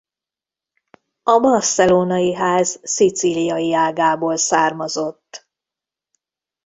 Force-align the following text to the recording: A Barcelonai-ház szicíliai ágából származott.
A 1.23 1.39
Barcelonai-ház 1.39 2.79
szicíliai 2.83 3.73
ágából 3.73 4.37
származott. 4.37 5.47